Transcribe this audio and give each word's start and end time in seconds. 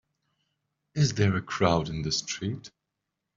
Is 0.95 1.13
there 1.13 1.35
a 1.35 1.43
crowd 1.43 1.87
in 1.87 2.01
the 2.01 2.11
street? 2.11 2.71